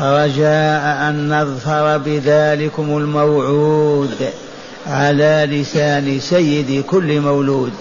[0.00, 4.14] رجاء أن نظفر بذلكم الموعود
[4.86, 7.72] على لسان سيد كل مولود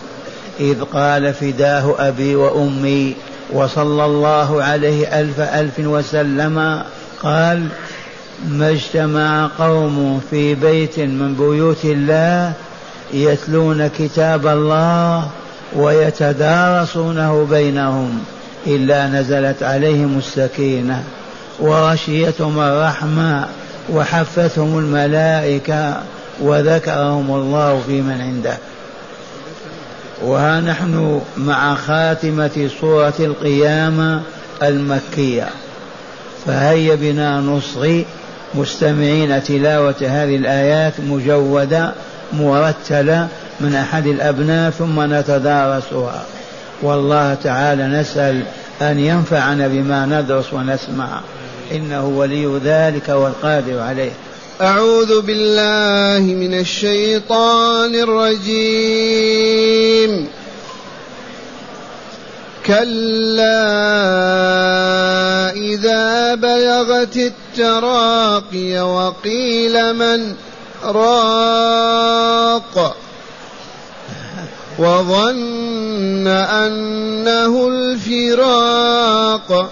[0.59, 3.15] إذ قال فداه أبي وأمي
[3.53, 6.83] وصلى الله عليه ألف ألف وسلم
[7.23, 7.67] قال
[8.49, 12.53] ما اجتمع قوم في بيت من بيوت الله
[13.13, 15.27] يتلون كتاب الله
[15.75, 18.23] ويتدارسونه بينهم
[18.67, 21.03] إلا نزلت عليهم السكينة.
[21.61, 23.45] وغشيتهم الرحمة
[23.89, 26.03] وحفتهم الملائكة
[26.41, 28.57] وذكرهم الله في من عنده.
[30.25, 34.21] وها نحن مع خاتمة سورة القيامة
[34.63, 35.49] المكية.
[36.45, 38.05] فهيا بنا نصغي
[38.53, 41.91] مستمعين تلاوة هذه الآيات مجودة
[42.33, 43.27] مرتلة
[43.59, 46.23] من أحد الأبناء ثم نتدارسها.
[46.81, 48.43] والله تعالى نسأل
[48.81, 51.07] أن ينفعنا بما ندرس ونسمع.
[51.71, 54.11] إنه ولي ذلك والقادر عليه.
[54.61, 59.21] أعوذ بالله من الشيطان الرجيم.
[62.65, 63.71] كلا
[65.51, 70.35] إذا بلغت التراقي وقيل من
[70.83, 72.95] راق
[74.79, 79.71] وظن أنه الفراق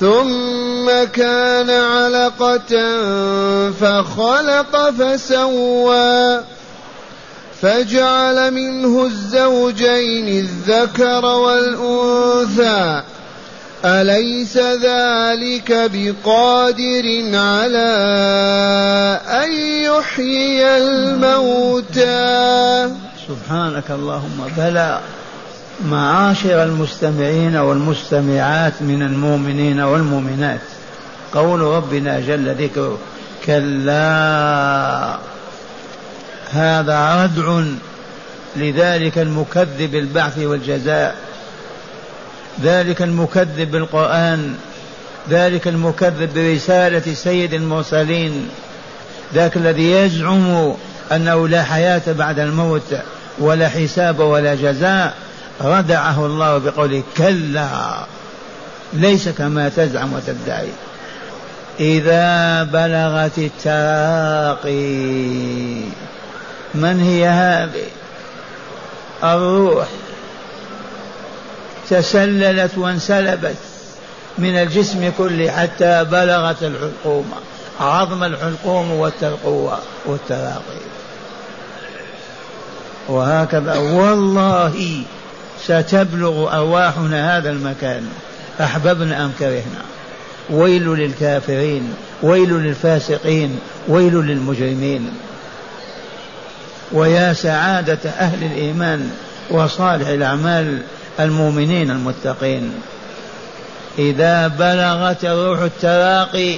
[0.00, 2.72] ثم كان علقة
[3.70, 6.40] فخلق فسوى
[7.62, 13.02] فجعل منه الزوجين الذكر والأنثى.
[13.84, 17.90] أليس ذلك بقادر على
[19.28, 22.10] أن يحيي الموتى؟
[23.28, 25.00] سبحانك اللهم بلى.
[25.84, 30.60] معاشر المستمعين والمستمعات من المؤمنين والمؤمنات.
[31.34, 32.98] قول ربنا جل ذكره
[33.46, 35.18] كلا
[36.52, 37.62] هذا ردع
[38.56, 41.16] لذلك المكذب البعث والجزاء
[42.62, 44.54] ذلك المكذب بالقرآن
[45.30, 48.48] ذلك المكذب برسالة سيد المرسلين
[49.34, 50.74] ذاك الذي يزعم
[51.12, 52.94] أنه لا حياة بعد الموت
[53.38, 55.14] ولا حساب ولا جزاء.
[55.60, 57.68] ردعه الله بقوله كلا
[58.92, 60.68] ليس كما تزعم وتدعي.
[61.80, 64.70] إذا بلغت التراقي
[66.74, 67.86] من هي هذه؟
[69.24, 69.86] الروح.
[71.90, 73.56] تسللت وانسلبت
[74.38, 77.30] من الجسم كله حتى بلغت الحلقوم.
[77.80, 80.80] عظم الحلقوم والترقوة والتراقي.
[83.08, 85.02] وهكذا والله
[85.64, 88.08] ستبلغ أرواحنا هذا المكان.
[88.60, 89.82] أحببنا أم كرهنا؟
[90.50, 95.10] ويل للكافرين ويل للفاسقين ويل للمجرمين.
[96.92, 99.10] ويا سعادة أهل الإيمان
[99.50, 100.78] وصالح الأعمال
[101.20, 102.72] المؤمنين المتقين.
[103.98, 106.56] إذا بلغت الروح التراقي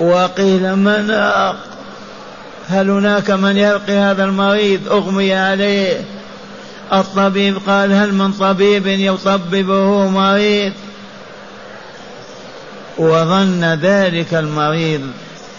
[0.00, 1.10] وقيل من
[2.68, 6.00] هل هناك من يرقي هذا المريض؟ أغمي عليه.
[6.92, 10.72] الطبيب قال هل من طبيب يطببه مريض؟
[12.98, 15.10] وظن ذلك المريض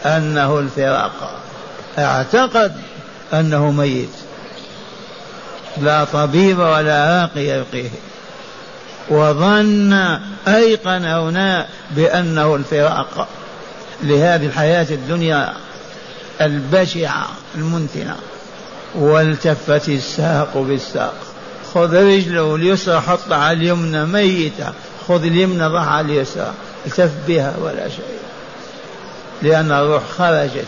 [0.06, 1.42] أنه الفراق.
[1.98, 2.76] أعتقد
[3.34, 4.10] أنه ميت.
[5.78, 7.90] لا طبيب ولا راقي يرقيه
[9.10, 9.94] وظن
[10.48, 13.28] أيقن هنا بأنه الفراق.
[14.04, 15.54] لهذه الحياة الدنيا
[16.42, 18.16] البشعة المنتنة.
[18.96, 21.14] والتفت الساق بالساق.
[21.74, 24.74] خذ رجله اليسرى حط على اليمنى ميتة.
[25.08, 26.54] خذ اليمنى ضع على اليسرى.
[26.86, 28.20] التف بها ولا شيء.
[29.42, 30.66] لأن الروح خرجت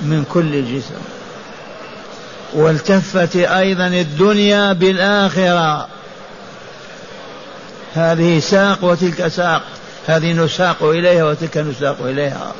[0.00, 0.94] من كل الجسم.
[2.52, 5.88] والتفت أيضا الدنيا بالآخرة.
[7.94, 9.62] هذه ساق وتلك ساق.
[10.06, 12.52] هذه نساق إليها وتلك نساق إليها.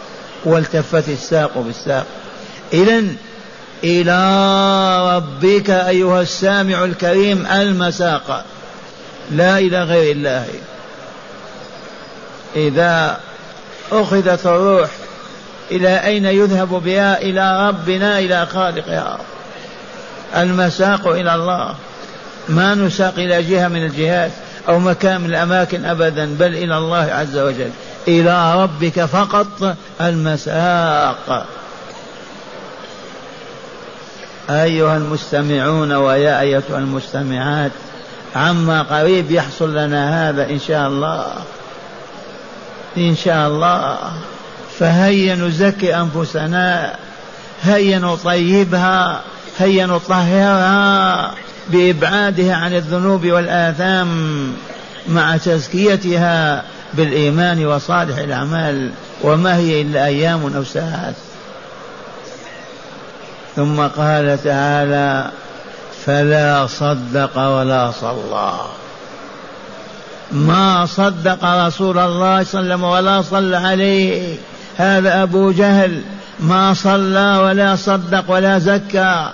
[0.45, 2.07] والتفت الساق بالساق.
[2.73, 3.03] إذا
[3.85, 8.45] إلى ربك أيها السامع الكريم المساق.
[9.31, 10.47] لا إلى غير الله.
[12.57, 13.21] إذا
[13.93, 14.91] أخذت الروح
[15.71, 19.19] إلى أين يذهب بها؟ إلى ربنا إلى خالقها.
[20.37, 21.75] المساق إلى الله.
[22.49, 24.31] ما نساق إلى جهة من الجهات
[24.69, 27.71] أو مكان من الأماكن أبدا بل إلى الله عز وجل.
[28.09, 31.47] إلى ربك فقط المساق.
[34.51, 37.71] أيها المستمعون ويا أيتها المستمعات
[38.37, 41.27] عما قريب يحصل لنا هذا إن شاء الله.
[42.97, 43.99] إن شاء الله.
[44.79, 46.95] فهيا نزكي أنفسنا
[47.63, 49.21] هيا نطيبها
[49.59, 51.31] هيا نطهرها
[51.69, 54.09] بإبعادها عن الذنوب والآثام
[55.09, 58.91] مع تزكيتها بالإيمان وصالح الأعمال.
[59.23, 61.15] وما هي إلا أيام أو ساعات.
[63.57, 65.31] ثم قال تعالى
[66.07, 68.53] فلا صدق ولا صلى.
[70.33, 74.37] ما صدق رسول الله صلى الله عليه وسلم ولا صلى عليه.
[74.77, 76.03] هذا أبو جهل.
[76.41, 79.31] ما صلى ولا صدق ولا زكى.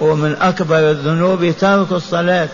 [0.00, 2.48] ومن أكبر الذنوب ترك الصلاة.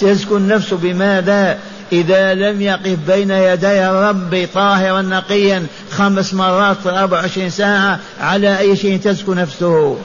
[0.00, 1.58] تزكو النفس بماذا؟
[1.92, 8.76] إذا لم يقف بين يدي الرب طاهرا نقيا خمس مرات في 24 ساعة على أي
[8.76, 9.98] شيء تزكو نفسه؟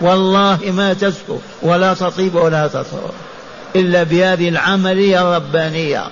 [0.00, 3.10] والله ما تزكو ولا تطيب ولا تطهر
[3.76, 6.02] إلا بهذه العملية الربانية.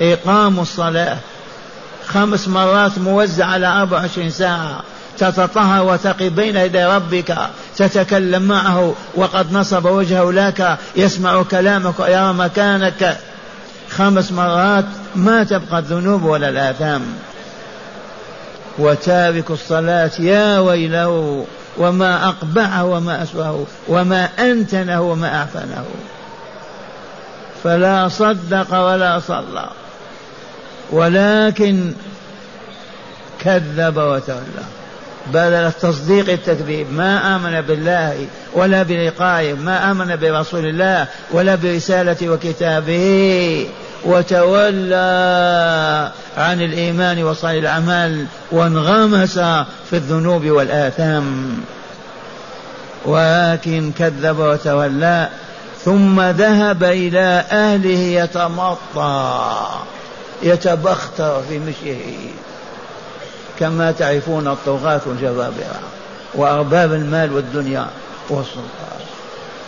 [0.00, 1.18] إقام الصلاة.
[2.06, 4.82] خمس مرات موزع على 24 ساعة.
[5.18, 7.38] تتطهر وتقي بين يدي ربك.
[7.76, 8.94] تتكلم معه.
[9.14, 10.78] وقد نصب وجهه لك.
[10.96, 13.18] يسمع كلامك ويرى مكانك.
[13.90, 14.84] خمس مرات
[15.14, 17.02] ما تبقى الذنوب ولا الآثام.
[18.78, 21.46] وتارك الصلاة يا ويله
[21.76, 25.84] وما أقبعه وما أسوأه وما أنتنه وما أعفنه.
[27.64, 29.68] فلا صدق ولا صلى
[30.90, 31.92] ولكن
[33.40, 34.75] كذب وتولى.
[35.32, 43.66] بدل التصديق التكذيب ما آمن بالله ولا بلقائه ما آمن برسول الله ولا برسالة وكتابه
[44.04, 49.38] وتولى عن الإيمان وصالح الأعمال وانغمس
[49.90, 51.56] في الذنوب والآثام.
[53.04, 55.28] ولكن كذب وتولى
[55.84, 59.66] ثم ذهب إلى أهله يتمطى
[60.42, 62.30] يتبختر في مشيه.
[63.60, 65.80] كما تعرفون الطغاة والجبابرة
[66.34, 67.86] وأرباب المال والدنيا
[68.28, 69.00] والسلطان.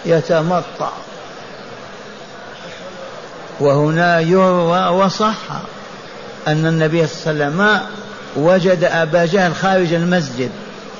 [0.06, 0.90] يتمطى
[3.61, 5.37] وهنا يروى وصح
[6.49, 7.81] أن النبي صلى الله عليه وسلم
[8.37, 10.50] وجد أبا جهل خارج المسجد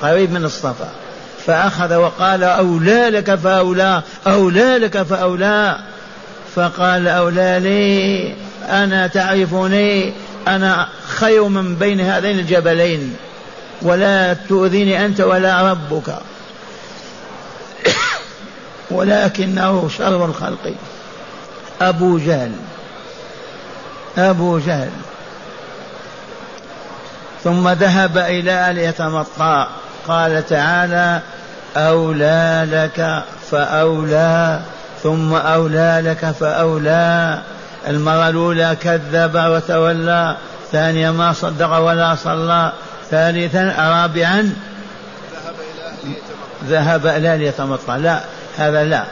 [0.01, 0.89] قريب من الصفا
[1.45, 5.77] فأخذ وقال أولى لك فأولى أولى لك فأولى.
[6.55, 8.33] فقال أولى لي
[8.69, 10.13] أنا تعرفني
[10.47, 13.15] أنا خير من بين هذين الجبلين
[13.81, 16.15] ولا تؤذيني أنت ولا ربك.
[18.91, 20.73] ولكنه شر الخلق.
[21.81, 22.51] أبو جهل.
[24.17, 24.89] أبو جهل.
[27.43, 29.67] ثم ذهب إلى أن يتمطى.
[30.07, 31.21] قال تعالى
[31.77, 34.61] أولى لك فأولى
[35.03, 37.41] ثم أولى لك فأولى.
[37.87, 40.37] المرة الأولى كذب وتولى
[40.71, 42.71] ثانيا ما صدق ولا صلى
[43.11, 44.53] ثالثا رابعا
[46.65, 48.21] ذهب إلى ليتمطى لا
[48.57, 49.03] هذا لا.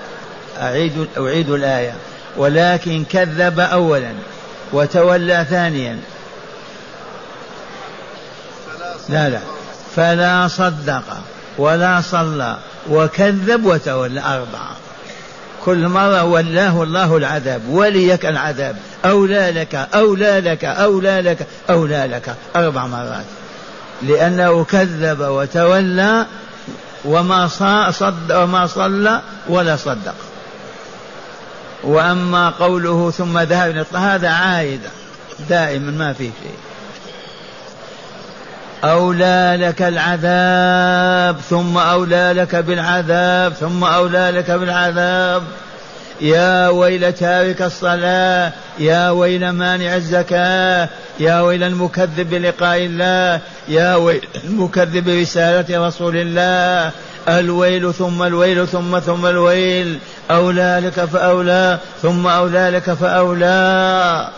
[0.61, 1.93] أعيد أعيد الآية.
[2.37, 4.11] ولكن كذب أولا
[4.73, 5.99] وتولى ثانيا.
[9.09, 9.39] لا لا.
[9.95, 11.03] فلا صدق
[11.57, 12.57] ولا صلى
[12.89, 14.75] وكذب وتولى أربعة.
[15.67, 18.75] كل مرة ولاه الله العذاب وليك العذاب.
[19.05, 23.25] أولى لك أولى لك أولى لك أولى لك أربع مرات.
[24.01, 26.25] لأنه كذب وتولى
[27.05, 27.47] وما
[27.91, 30.15] صد وما صلى ولا صدق.
[31.83, 34.81] وأما قوله ثم ذهب هذا عائد
[35.49, 36.57] دائما ما في شيء.
[38.83, 45.43] أولى لك العذاب ثم أولى لك بالعذاب ثم أولى لك بالعذاب.
[46.21, 54.27] يا ويل تارك الصلاة يا ويل مانع الزكاة يا ويل المكذب بلقاء الله يا ويل
[54.45, 56.91] المكذب برسالة رسول الله.
[57.29, 59.99] الويل ثم الويل ثم ثم الويل
[60.31, 64.29] أولى لك فأولى ثم أولى لك فأولى.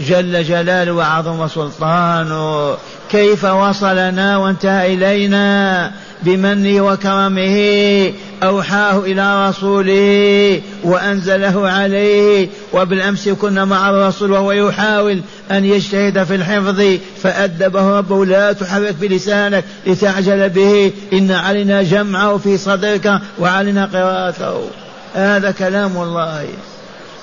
[0.00, 2.76] جل جلاله وعظم سلطانه
[3.10, 5.92] كيف وصلنا وانتهى إلينا
[6.22, 12.48] بمنه وكرمه أوحاه إلى رسوله وأنزله عليه.
[12.72, 15.20] وبالأمس كنا مع الرسول وهو يحاول
[15.50, 16.82] أن يجتهد في الحفظ
[17.22, 24.70] فأدبه ربه لا تحرك بلسانك لتعجل به إن علينا جمعه في صدرك وعلينا قراءته.
[25.14, 26.48] هذا كلام الله.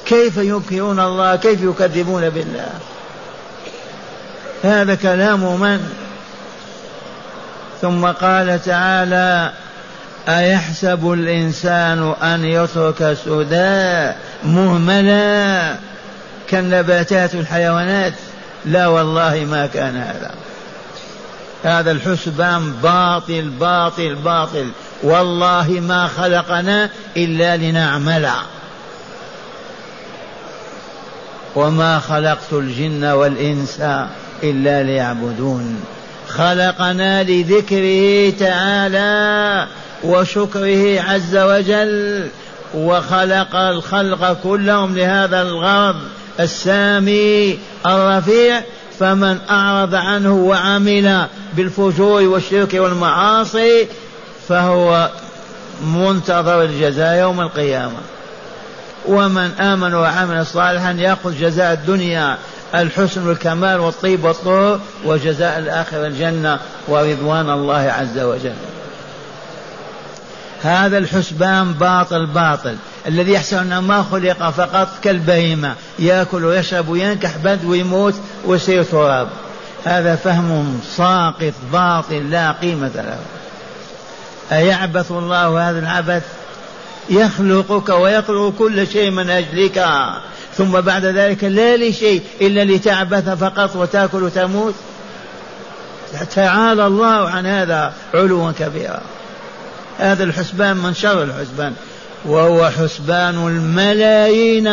[0.05, 2.69] كيف ينكرون الله؟ كيف يكذبون بالله؟
[4.63, 5.89] هذا كلام من؟
[7.81, 9.51] ثم قال تعالى
[10.27, 14.11] أيحسب الإنسان أن يترك سدى
[14.43, 15.75] مهملا
[16.49, 18.13] كالنباتات والحيوانات
[18.65, 20.31] لا والله ما كان هذا.
[21.63, 24.67] هذا الحسبان باطل باطل باطل.
[25.03, 28.29] والله ما خلقنا إلا لنعمل.
[31.55, 33.81] وما خلقت الجن والإنس
[34.43, 35.83] إلا ليعبدون.
[36.27, 39.67] خلقنا لذكره تعالى
[40.03, 42.27] وشكره عز وجل
[42.73, 45.95] وخلق الخلق كلهم لهذا الغرض
[46.39, 48.61] السامي الرفيع.
[48.99, 53.87] فمن أعرض عنه وعمل بالفجور والشرك والمعاصي
[54.49, 55.09] فهو
[55.83, 57.99] منتظر الجزاء يوم القيامة.
[59.07, 62.37] ومن آمن وعمل صالحا يأخذ جزاء الدنيا
[62.75, 68.55] الحسن والكمال والطيب والطهور وجزاء الآخرة الجنة ورضوان الله عز وجل.
[70.63, 72.75] هذا الحسبان باطل باطل.
[73.07, 75.75] الذي يحسب أنه ما خلق فقط كالبهيمة.
[75.99, 79.27] يأكل ويشرب وينكح بد ويموت ويصير تراب.
[79.85, 83.19] هذا فهم ساقط باطل لا قيمة له.
[84.51, 86.23] أيعبث الله هذا العبث؟
[87.09, 89.85] يخلقك ويخلق كل شيء من أجلك.
[90.57, 94.75] ثم بعد ذلك لا لشيء إلا لتعبث فقط وتأكل وتموت.
[96.35, 99.01] تعالى الله عن هذا علوا كبيرا.
[99.97, 101.73] هذا الحسبان من شر الحسبان.
[102.25, 104.67] وهو حسبان الملايين.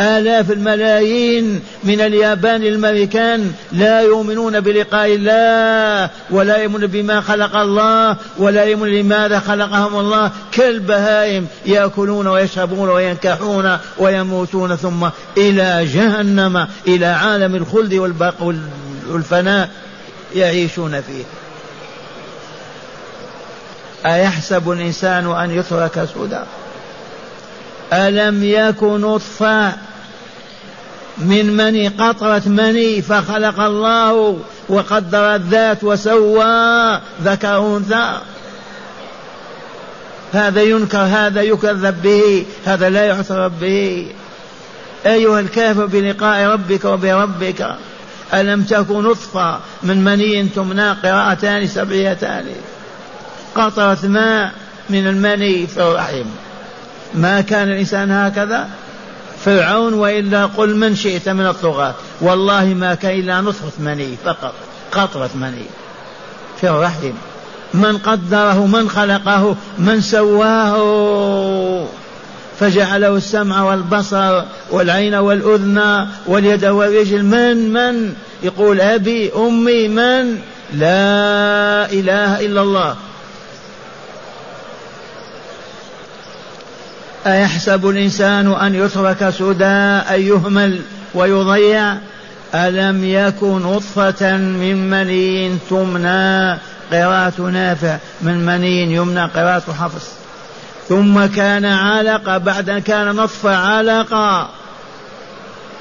[0.00, 8.64] آلاف الملايين من اليابان الأمريكان لا يؤمنون بلقاء الله ولا يؤمنون بما خلق الله ولا
[8.64, 10.30] يؤمنون لماذا خلقهم الله.
[10.52, 17.94] كالبهائم يأكلون ويشربون وينكحون ويموتون ثم إلى جهنم إلى عالم الخلد
[19.10, 19.70] والفناء
[20.34, 21.24] يعيشون فيه.
[24.06, 26.40] أيحسب الإنسان أن يترك سدى؟
[27.92, 29.72] ألم يك نطفة
[31.18, 38.18] من مني قطرة مني فخلق الله وقدر الذات وسوى ذكر أنثى
[40.32, 44.06] هذا ينكر هذا يكذب به هذا لا يعترف به.
[45.06, 47.76] أيها الكافر بلقاء ربك وبربك
[48.34, 52.46] ألم تكن نطفة من مني تمنى قراءتان سبعيتان
[53.54, 54.52] قطرة ماء
[54.90, 56.24] من المني في الرحم.
[57.14, 58.68] ما كان الإنسان هكذا؟
[59.44, 61.94] فرعون وإلا قل من شئت من الطغاة.
[62.20, 64.54] والله ما كان إلا نطفة مني فقط
[64.92, 65.66] قطرة مني.
[66.60, 67.12] في الرحم.
[67.74, 71.86] من قدره من خلقه من سواه.
[72.60, 77.24] فجعله السمع والبصر والعين والأذن واليد والرجل.
[77.24, 80.38] من من؟ يقول أبي أمي من؟
[80.74, 82.96] لا إله إلا الله.
[87.26, 90.80] أيحسب الإنسان أن يترك سدى أن يهمل
[91.14, 91.96] ويضيع؟
[92.54, 96.58] ألم يكن نطفة من مني تمنى
[96.92, 100.08] قراءة نافع؟ من مني يمنى قراءة حفص؟
[100.88, 104.48] ثم كان علقة بعد أن كان نطفة علقة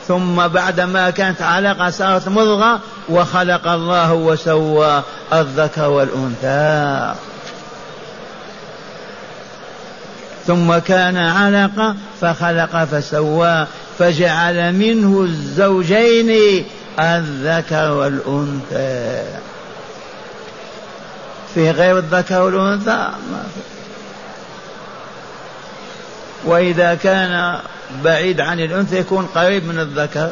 [0.08, 2.80] ثم بعد ما كانت علقة صارت مضغة
[3.10, 7.14] وخلق الله وسوى الذكر والأنثى.
[10.48, 13.68] ثم كان علقة فخلق فسوى
[14.00, 16.64] فجعل منه الزوجين
[17.00, 19.24] الذكر والأنثى.
[21.54, 23.62] في غير الذكر والأنثى؟ ما في.
[26.46, 27.60] وإذا كان
[28.04, 30.30] بعيد عن الأنثى يكون قريب من الذكر.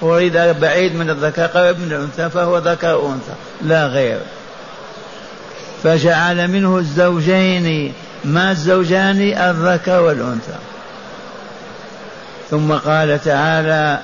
[0.00, 4.18] وإذا بعيد من الذكر قريب من الأنثى فهو ذكر أنثى لا غير.
[5.82, 7.92] فجعل منه الزوجين
[8.24, 10.58] ما الزوجان الذكر والأنثى.
[12.50, 13.98] ثم قال تعالى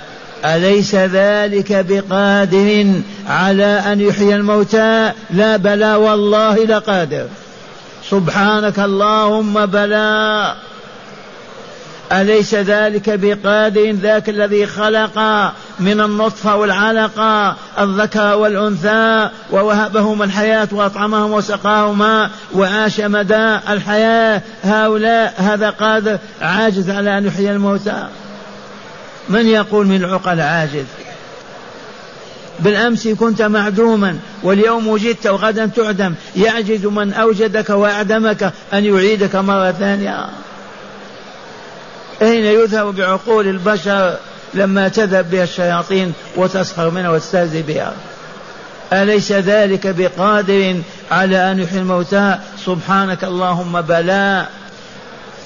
[0.45, 2.93] أليس ذلك بقادر
[3.29, 7.27] على أن يحيي الموتى؟ لا بلى والله لقادر.
[8.11, 10.55] سبحانك اللهم بلى.
[12.13, 15.19] أليس ذلك بقادر ذاك الذي خلق
[15.81, 26.19] من النطفة والعلقة الذكر والأنثى ووهبهم الحياة وأطعمهم وسقاهما وعاش مدى الحياة؟ هؤلاء هذا قادر
[26.41, 28.09] عاجز على أن يحيي الموتى.
[29.29, 30.87] من يقول من العقل عاجز؟
[32.61, 40.27] بالأمس كنت معدوما واليوم وجدت وغدا تعدم يعجز من أوجدك وأعدمك أن يعيدك مرة ثانية.
[42.23, 44.17] أين يذهب بعقول البشر
[44.55, 47.93] لما تذهب بها الشياطين وتسخر منها وتستهزئ بها؟
[48.93, 50.81] أليس ذلك بقادر
[51.11, 54.47] على أن يحيي الموتى؟ سبحانك اللهم بلى.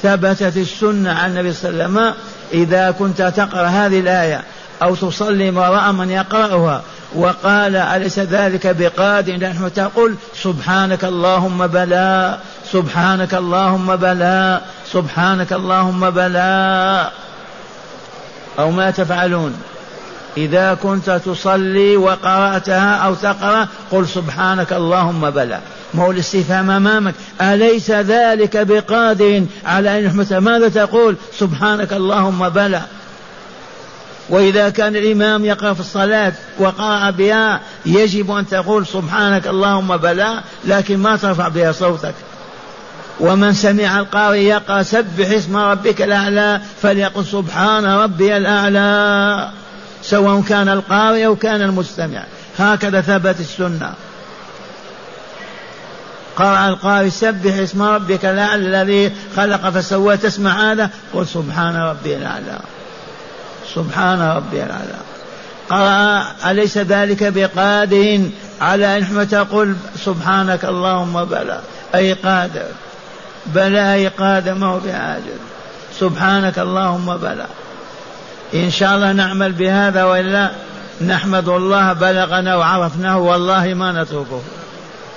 [0.02, 2.14] ثبتت السنة عن النبي صلى الله عليه وسلم.
[2.52, 4.42] إذا كنت تقرأ هذه الآية
[4.82, 6.82] أو تصلي وراء من يقرأها
[7.14, 12.38] وقال أليس ذلك بقادر؟ نحن تقول سبحانك اللهم بلى.
[12.72, 14.60] سبحانك اللهم بلى
[14.92, 17.10] سبحانك اللهم بلى.
[18.58, 19.54] أو ما تفعلون.
[20.36, 25.60] إذا كنت تصلي وقرأتها أو تقرأ قل سبحانك اللهم بلى.
[25.94, 27.14] ما هو الاستفهام أمامك.
[27.40, 32.82] أليس ذلك بقادر على أن يحمد؟ ماذا تقول؟ سبحانك اللهم بلى.
[34.28, 40.98] وإذا كان الإمام يقرأ في الصلاة وقرأ بها يجب أن تقول سبحانك اللهم بلى لكن
[40.98, 42.14] ما ترفع بها صوتك.
[43.20, 49.50] ومن سمع القارئ يقرأ سبح اسم ربك الأعلى فليقل سبحان ربي الأعلى
[50.02, 52.22] سواء كان القارئ أو كان المستمع.
[52.58, 53.92] هكذا ثبت السنة.
[56.36, 62.58] قرأ القارئ سبح اسم ربك الأعلى الذي خلق فسوى تسمع هذا قل سبحان ربي الأعلى.
[63.74, 64.98] سبحان ربي الأعلى.
[65.70, 68.20] قرأ أليس ذلك بقادر
[68.60, 71.60] على أن تقول سبحانك اللهم بلى.
[71.94, 72.66] أي قادر.
[73.54, 75.38] بلى أي قادر ما هو بعاجز
[75.98, 77.46] سبحانك اللهم بلى.
[78.54, 80.50] إن شاء الله نعمل بهذا وإلا
[81.00, 84.42] نحمد الله بلغنا وعرفناه والله ما نتركه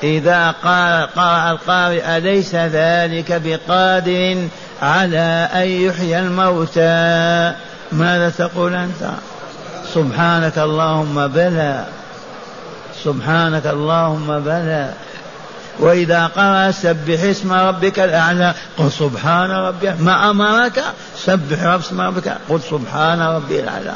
[0.03, 4.47] إذا قال قرأ القارئ أليس ذلك بقادر
[4.81, 7.53] على أن يحيي الموتى؟
[7.91, 9.11] ماذا تقول أنت؟
[9.93, 11.85] سبحانك اللهم بلى.
[13.03, 14.89] سبحانك اللهم بلى.
[15.81, 20.83] وإذا قرأ سبح اسم ربك الأعلى قل سبحان ربي ما أمرك؟
[21.17, 23.93] سبح اسم ربك قل سبحان ربي الأعلى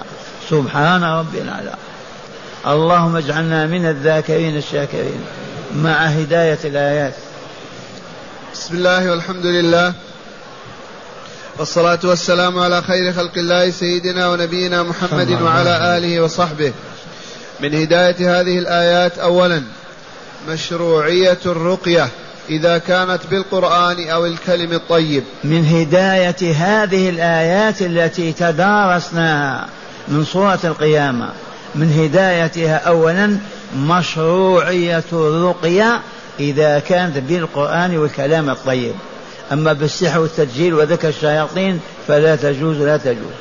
[0.49, 1.73] سبحان ربي الأعلى.
[2.67, 5.21] اللهم اجعلنا من الذاكرين الشاكرين
[5.75, 7.13] مع هداية الآيات.
[8.53, 9.93] بسم الله والحمد لله.
[11.57, 16.73] والصلاة والسلام على خير خلق الله سيدنا ونبينا محمد وعلى آله وصحبه.
[17.59, 19.63] من هداية هذه الآيات أولا
[20.47, 22.09] مشروعية الرقية
[22.49, 25.23] إذا كانت بالقرآن أو الكلم الطيب.
[25.43, 29.67] من هداية هذه الآيات التي تدارسناها
[30.07, 31.29] من سورة القيامة.
[31.75, 33.37] من هدايتها أولا
[33.77, 36.01] مشروعية الرقية
[36.39, 38.93] إذا كانت بالقرآن والكلام الطيب.
[39.51, 43.35] أما بالسحر والتسجيل وذكر الشياطين فلا تجوز لا تجوز.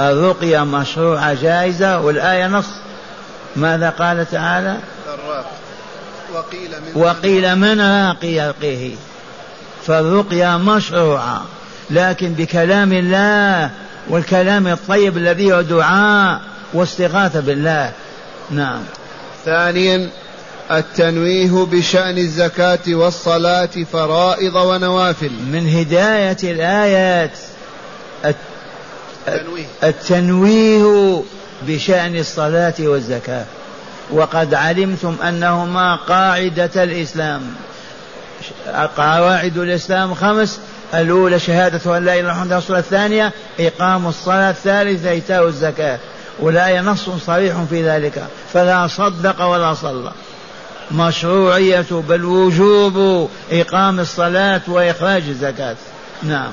[0.00, 2.68] الرقية مشروعة جائزة والآية نص.
[3.56, 4.76] ماذا قال تعالى؟
[6.34, 8.94] وقيل من, وقيل من راقي يرقيه
[9.86, 11.44] فالرقية مشروعة
[11.90, 13.70] لكن بكلام الله
[14.08, 16.40] والكلام الطيب الذي هو دعاء
[16.74, 17.92] واستغاثة بالله.
[18.50, 18.80] نعم.
[19.44, 20.10] ثانيا
[20.70, 25.30] التنويه بشأن الزكاة والصلاة فرائض ونوافل.
[25.52, 27.38] من هداية الآيات.
[29.28, 31.22] التنويه, التنويه
[31.66, 33.44] بشأن الصلاة والزكاة.
[34.10, 37.42] وقد علمتم أنهما قاعدة الإسلام.
[38.96, 40.60] قواعد الإسلام خمس.
[40.94, 44.50] الأولى شهادة أن لا إله إلا الله رسول الثانية إقام الصلاة.
[44.50, 45.98] الثالثة إيتاء الزكاة.
[46.38, 48.26] والآية نص صريح في ذلك.
[48.52, 50.12] فلا صدق ولا صلى.
[50.90, 55.76] مشروعية بل وجوب إقام الصلاة وإخراج الزكاة.
[56.22, 56.52] نعم.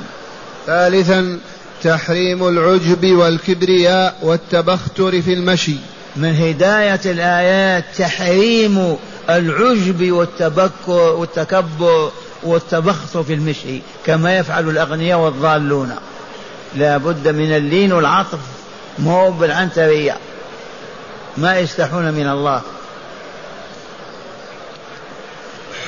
[0.68, 1.40] ثالثا
[1.84, 5.76] تحريم العجب والكبرياء والتبختر في المشي.
[6.16, 8.98] من هداية الآيات تحريم
[9.30, 12.12] العجب والتبكر والتكبر
[12.44, 15.96] والتبختر في المشي كما يفعل الأغنياء والضالون.
[16.76, 18.40] لا بد من اللين والعطف
[19.00, 20.18] مو بالعنترية.
[21.38, 22.62] ما يستحون من الله.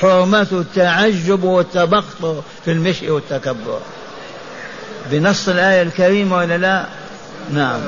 [0.00, 3.80] حرمة التعجب والتبختر في المشي والتكبر.
[5.10, 6.86] بنص الآية الكريمة ولا لا؟
[7.52, 7.80] نعم.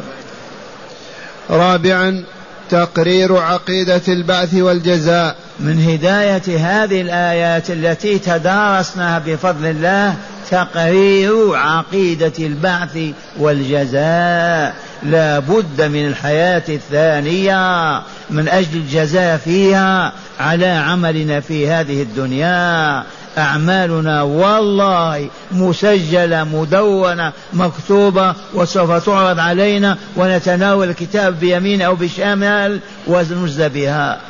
[1.50, 2.24] رابعا
[2.70, 5.36] تقرير عقيدة البعث والجزاء.
[5.60, 10.14] من هداية هذه الآيات التي تدارسناها بفضل الله
[10.50, 12.98] تقرير عقيدة البعث
[13.38, 14.74] والجزاء.
[15.02, 23.04] لا بد من الحياة الثانية من أجل الجزاء فيها على عملنا في هذه الدنيا.
[23.38, 34.20] أعمالنا والله مسجلة مدونة مكتوبة وسوف تعرض علينا ونتناول الكتاب بيمين أو بشمال ونجزى بها.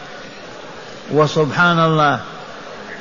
[1.13, 2.21] وسبحان الله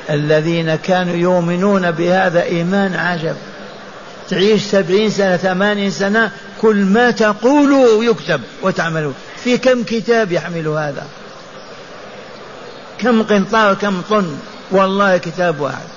[0.09, 3.35] الذين كانوا يؤمنون بهذا إيمان عجب.
[4.29, 6.31] تعيش سبعين سنة ثمانين سنة
[6.61, 9.11] كل ما تقول يكتب وتعمل.
[9.43, 11.03] في كم كتاب يحمل هذا؟
[12.99, 14.37] كم قنطار كم طن؟
[14.71, 15.87] والله كتاب واحد.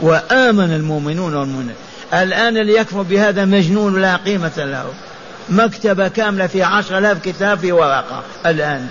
[0.00, 1.76] وآمن المؤمنون والمؤمنات.
[2.14, 4.92] الآن اللي يكفر بهذا مجنون لا قيمة له.
[5.48, 8.22] مكتبة كاملة في عشر آلاف كتاب في ورقة.
[8.46, 8.88] الآن.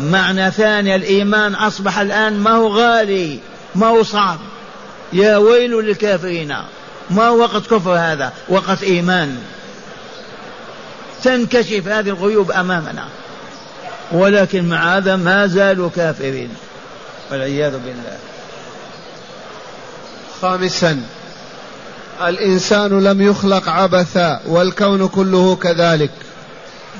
[0.00, 3.38] معنى ثاني الإيمان أصبح الآن ما هو غالي
[3.74, 4.38] ما هو صعب.
[5.12, 6.56] يا ويل للكافرين.
[7.10, 9.38] ما هو وقت كفر هذا؟ وقت إيمان.
[11.22, 13.04] تنكشف هذه الغيوب أمامنا.
[14.12, 16.48] ولكن مع هذا ما زالوا كافرين
[17.30, 18.18] والعياذ بالله.
[20.42, 21.02] خامسا
[22.26, 26.10] الإنسان لم يخلق عبثا والكون كله كذلك.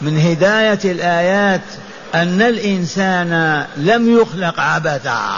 [0.03, 1.61] من هداية الآيات
[2.15, 5.31] أن الإنسان لم يخلق عبثا.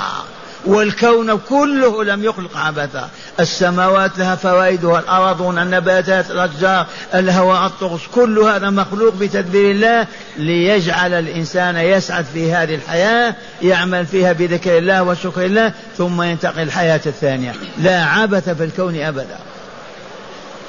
[0.66, 3.08] والكون كله لم يخلق عبثا.
[3.40, 11.76] السماوات لها فوائدها الأرض النباتات الأشجار الهواء الطقس كل هذا مخلوق بتدبير الله ليجعل الإنسان
[11.76, 17.52] يسعد في هذه الحياة يعمل فيها بذكر الله وشكر الله ثم ينتقل الحياة الثانية.
[17.78, 19.38] لا عبث في الكون أبدا.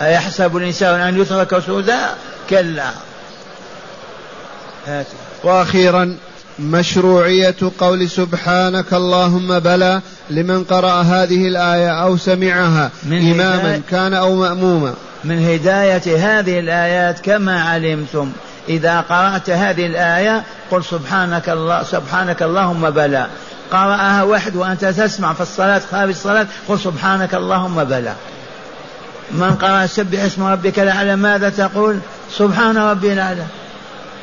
[0.01, 1.99] أيحسب الإنسان أن يترك سودا
[2.49, 2.89] كلا.
[4.87, 6.17] هاتي وأخيرا
[6.59, 14.35] مشروعية قول سبحانك اللهم بلى لمن قرأ هذه الآية أو سمعها من إماما كان أو
[14.35, 14.93] مأموما.
[15.23, 18.31] من هداية هذه الآيات كما علمتم.
[18.69, 23.27] إذا قرأت هذه الآية قل سبحانك الله سبحانك اللهم بلى.
[23.71, 28.13] قرأها واحد وأنت تسمع في الصلاة خارج الصلاة قل سبحانك اللهم بلى.
[29.31, 31.99] من قرأ سبح اسم ربك الأعلى ماذا تقول؟
[32.37, 33.43] سبحان ربي الأعلى.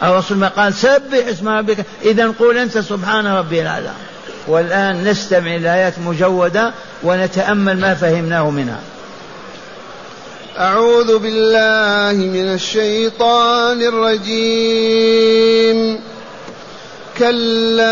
[0.08, 1.86] الرسول قال سبح اسم ربك.
[2.02, 3.90] إذا قول أنت سبحان ربي الأعلى.
[4.48, 8.80] والآن نستمع الآيات مجودة ونتأمل ما فهمناه منها.
[10.58, 14.94] أعوذ بالله من الشيطان الرجيم.
[17.18, 17.90] كلا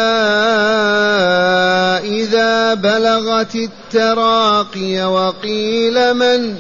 [1.99, 6.57] إذا بلغت التراقي وقيل من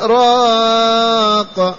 [0.00, 1.78] راق.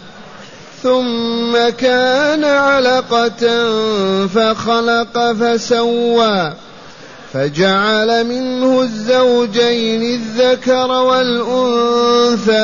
[0.83, 3.67] ثم كان علقة
[4.27, 6.53] فخلق فسوى
[7.33, 12.61] فجعل منه الزوجين الذكر والأنثى.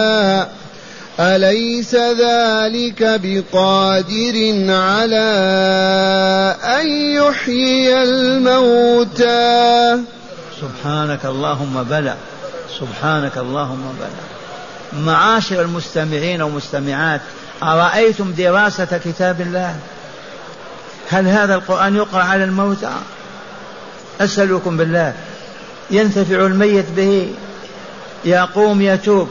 [1.19, 4.35] أليس ذلك بقادر
[4.73, 5.29] على
[6.63, 9.99] أن يحيي الموتى؟
[10.61, 12.15] سبحانك اللهم بلى
[12.79, 14.09] سبحانك اللهم بلى.
[15.05, 17.21] معاشر المستمعين والمستمعات
[17.63, 19.75] أرأيتم دراسة كتاب الله؟
[21.09, 22.93] هل هذا القرآن يقرأ على الموتى
[24.21, 25.13] أسألكم بالله.
[25.91, 27.33] ينتفع الميت به.
[28.25, 29.29] يقوم يتوب.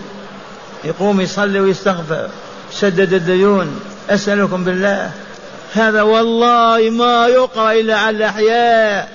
[0.84, 2.28] يقوم يصلي ويستغفر.
[2.72, 3.80] سدد الديون.
[4.10, 5.10] أسألكم بالله.
[5.74, 9.08] هذا والله ما يقرأ إلا على الأحياء.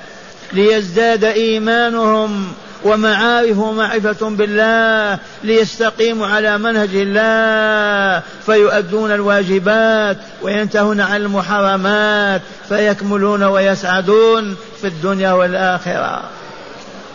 [0.53, 2.53] ليزداد إيمانهم.
[2.83, 14.87] ومعارف ومعرفة بالله ليستقيموا على منهج الله فيؤدون الواجبات وينتهون عن المحرمات فيكملون ويسعدون في
[14.87, 16.23] الدنيا والآخرة.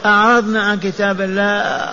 [0.04, 1.88] أعرضنا عن كتاب الله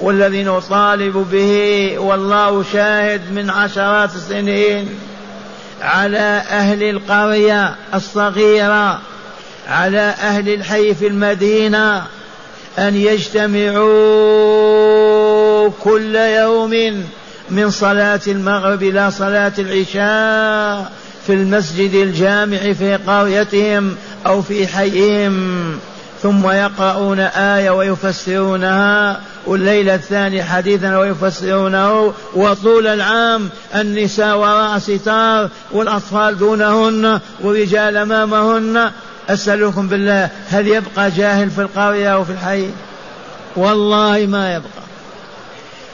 [0.00, 4.88] والذي نطالب به والله شاهد من عشرات السنين
[5.82, 9.00] على أهل القرية الصغيرة
[9.68, 12.02] على أهل الحي في المدينة
[12.78, 14.62] أن يجتمعوا
[15.80, 17.04] كل يوم
[17.50, 20.92] من صلاة المغرب إلى صلاة العشاء
[21.26, 25.78] في المسجد الجامع في قريتهم أو في حيهم.
[26.22, 37.20] ثم يقرؤون آية ويفسرونها والليلة الثانية حديثا ويفسرونه وطول العام النساء وراء ستار والأطفال دونهن
[37.40, 38.90] والرجال أمامهن
[39.28, 42.70] أسألكم بالله هل يبقى جاهل في القرية أو في الحي؟
[43.56, 44.82] والله ما يبقى.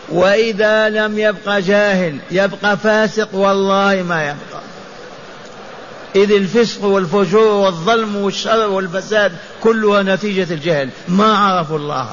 [0.09, 4.63] وإذا لم يبقى جاهل يبقى فاسق والله ما يبقى.
[6.17, 10.89] إذ الفسق والفجور والظلم والشر والفساد كلها نتيجة الجهل.
[11.09, 12.09] ما عرفوا الله.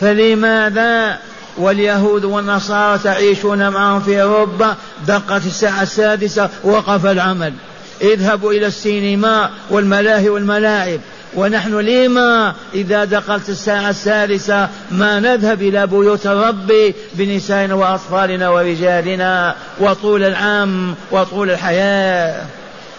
[0.00, 1.18] فلماذا
[1.58, 7.54] واليهود والنصارى تعيشون معهم في أوروبا؟ دقت الساعة السادسة وقف العمل.
[8.00, 11.00] اذهبوا إلى السينما والملاهي والملاعب.
[11.34, 20.24] ونحن لما إذا دخلت الساعة الثالثة ما نذهب إلى بيوت الرب بنسائنا وأطفالنا ورجالنا وطول
[20.24, 22.42] العام وطول الحياة.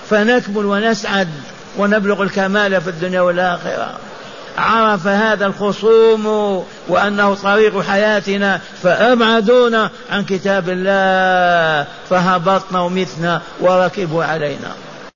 [0.09, 1.27] فنكمل ونسعد
[1.77, 3.93] ونبلغ الكمال في الدنيا والآخرة.
[4.57, 6.25] عرف هذا الخصوم
[6.87, 11.87] وأنه طريق حياتنا فأبعدونا عن كتاب الله.
[12.09, 14.71] فهبطنا ومثنا وركبوا علينا.